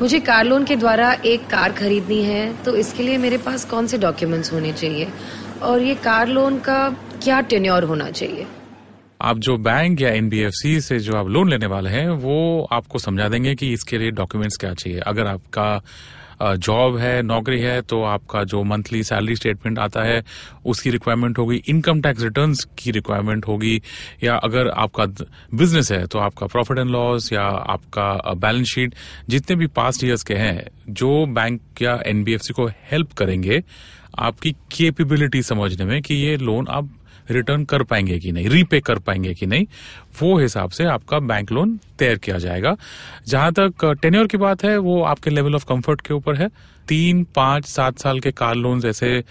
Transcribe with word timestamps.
मुझे 0.00 0.18
car 0.20 0.44
loan 0.44 0.64
के 0.64 0.76
द्वारा 0.76 1.12
एक 1.26 1.46
कार 1.46 1.72
खरीदनी 1.72 2.22
है 2.22 2.62
तो 2.64 2.76
इसके 2.76 3.02
लिए 3.02 3.18
मेरे 3.18 3.38
पास 3.38 3.64
कौन 3.64 3.86
से 3.86 3.98
डॉक्यूमेंट्स 3.98 4.52
होने 4.52 4.72
चाहिए? 4.72 5.08
और 5.62 5.82
ये 5.82 5.94
कार 5.94 6.28
लोन 6.28 6.58
का 6.58 6.88
क्या 7.24 7.40
टेन्योर 7.40 7.84
होना 7.84 8.10
चाहिए? 8.10 8.46
आप 9.22 9.38
जो 9.38 9.56
बैंक 9.58 10.00
या 10.00 10.10
एनबीएफसी 10.10 10.80
से 10.80 10.98
जो 10.98 11.16
आप 11.16 11.28
लोन 11.28 11.50
लेने 11.50 11.66
वाले 11.66 11.90
हैं, 11.90 12.08
वो 12.08 12.68
आपको 12.72 12.98
समझा 12.98 13.28
देंगे 13.28 13.54
कि 13.54 13.72
इसके 13.72 13.98
लिए 13.98 14.10
डॉक्यूमेंट्स 14.10 14.56
क्या 14.56 14.72
चाहिए। 14.74 14.98
अगर 14.98 15.26
आपका 15.26 15.82
जॉब 16.40 16.96
है, 16.96 17.22
नौकरी 17.22 17.60
है 17.60 17.80
तो 17.82 18.02
आपका 18.04 18.42
जो 18.44 18.62
मंथली 18.64 19.02
सैलरी 19.04 19.36
स्टेटमेंट 19.36 19.78
आता 19.78 20.02
है, 20.02 20.22
उसकी 20.66 20.90
रिक्वायरमेंट 20.90 21.38
होगी 21.38 21.62
इनकम 21.68 22.00
टैक्स 22.00 22.22
रिटर्न 22.22 22.54
की 22.78 22.90
रिक्वायरमेंट 22.90 23.46
होगी, 23.48 23.80
या 24.24 24.36
अगर 24.36 24.68
आपका 24.68 25.06
बिज़नेस 25.54 25.92
है 25.92 26.06
तो 26.06 26.18
आपका 26.18 26.46
प्रॉफिट 26.46 26.78
एंड 26.78 26.90
लॉस 26.90 27.32
या 27.32 27.42
आपका 27.42 28.34
बैलेंस 28.36 28.66
शीट 28.66 28.94
जितने 29.28 29.56
भी 29.56 29.66
पास्ट 29.68 30.04
ईयर्स 30.04 30.22
के 30.22 30.34
हैं, 30.34 30.66
जो 30.88 31.24
बैंक 31.26 31.82
या 31.82 31.98
एनबीएफसी 32.06 32.54
को 32.54 32.66
हेल्प 32.90 33.12
करेंगे, 33.12 33.62
आपकी 34.18 34.52
केपेबिलिटी 34.72 35.42
समझने 35.44 35.84
में 35.84 36.00
कि 36.02 36.14
ये 36.16 36.36
लोन 36.36 36.66
आप 36.68 36.90
रिटर्न 37.30 37.64
कर 37.64 37.82
पाएँगे 37.82 38.18
कि 38.18 38.32
नहीं 38.32 38.48
रीपे 38.48 38.78
कर 38.80 38.98
पाएँगे 38.98 39.32
कि 39.34 39.46
नहीं, 39.46 39.66
वो 40.20 40.36
हिसाब 40.38 40.70
से 40.70 40.84
आपका 40.84 41.18
बैंक 41.20 41.50
लोन 41.52 41.78
तैयार 41.98 42.16
किया 42.16 42.36
जाएगा। 42.38 42.74
जहाँ 43.28 43.52
तक 43.52 43.84
टेन्योर 44.02 44.26
की 44.26 44.36
बात 44.36 44.64
है, 44.64 44.76
वो 44.78 45.02
आपके 45.02 45.30
लेवल 45.30 45.54
ऑफ़ 45.54 45.64
कंफर्ट 45.68 46.00
के 46.00 46.14
ऊपर 46.14 46.25
है। 46.34 46.48
तीन, 46.88 47.26
पाँच, 47.36 47.66
सात 47.66 47.98
साल 47.98 48.20
के 48.20 48.30
कार 48.32 48.54
लोन 48.54 48.82
ऐसे 48.86 49.24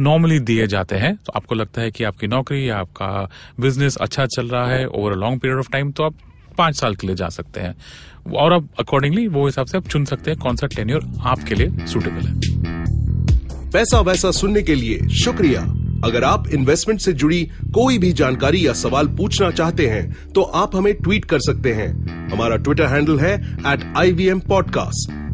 नॉर्मली 0.00 0.38
दिए 0.40 0.66
जाते 0.66 0.96
हैं। 0.96 1.14
तो 1.16 1.32
आपको 1.36 1.54
लगता 1.54 1.82
है 1.82 1.90
कि 1.90 2.04
आपकी 2.04 2.26
नौकरी 2.26 2.68
या 2.68 2.78
आपका 2.78 3.30
बिज़नेस 3.60 3.96
अच्छा 3.96 4.26
चल 4.26 4.48
रहा 4.48 4.66
है 4.66 4.86
over 4.86 5.12
a 5.12 5.16
long 5.16 5.40
period 5.40 5.58
of 5.58 5.70
time 5.72 5.90
तो 5.92 6.02
आप 6.02 6.14
पाँच 6.58 6.76
साल 6.76 6.94
के 6.94 7.06
लिए 7.06 7.16
जा 7.16 7.28
सकते 7.28 7.60
हैं। 7.60 7.74
और 8.32 8.52
अब 8.52 8.68
अकॉर्डिंगली 8.78 9.26
वो 9.28 9.46
हिसाब 9.46 9.66
से 9.66 9.78
आप 9.78 9.88
चुन 9.88 10.04
सकते 10.04 10.30
हैं 10.30 10.40
कौन 10.40 10.56
सा 10.56 10.66
टेन्योर 10.66 11.06
आपके 11.20 11.54
लिए 11.54 11.86
सुटेबल 11.86 12.26
है। 12.26 13.70
पैसा 13.70 14.00
वैसा 14.00 14.30
सुनने 14.30 14.62
के 14.62 14.74
लिए 14.74 15.08
शुक्रिया। 15.24 15.60
अगर 16.04 16.24
आप 16.24 16.48
इन्वेस्टमेंट 16.48 17.00
से 17.00 17.12
जुड़ी 17.12 17.44
कोई 17.74 17.98
भी 17.98 18.12
जानकारी 18.12 18.66
या 18.66 18.72
सवाल 18.72 19.08
पूछना 19.08 19.50
चाहते 19.50 19.86
हैं 19.86 20.32
तो 20.32 20.42
आप 20.42 20.76
हमें 20.76 20.94
ट्वीट 20.94 21.24
कर 21.24 21.38
सकते 21.38 21.72
हैं। 21.72 21.88
हमारा 22.28 22.56
ट्विटर 22.56 22.86
हैंडल 22.86 23.18
है 23.18 23.34
at 23.72 23.92
I 23.96 24.12
V 24.12 24.28
M 24.28 24.40
podcast 24.40 25.19